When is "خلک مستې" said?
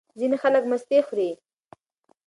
0.43-0.97